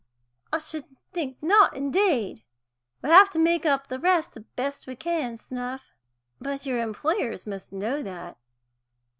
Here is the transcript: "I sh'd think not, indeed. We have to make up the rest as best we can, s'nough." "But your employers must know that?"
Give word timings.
"I 0.51 0.57
sh'd 0.57 0.85
think 1.11 1.37
not, 1.43 1.77
indeed. 1.77 2.41
We 3.03 3.09
have 3.11 3.29
to 3.33 3.37
make 3.39 3.67
up 3.67 3.85
the 3.85 3.99
rest 3.99 4.35
as 4.35 4.41
best 4.55 4.87
we 4.87 4.95
can, 4.95 5.33
s'nough." 5.37 5.91
"But 6.39 6.65
your 6.65 6.81
employers 6.81 7.45
must 7.45 7.71
know 7.71 8.01
that?" 8.01 8.39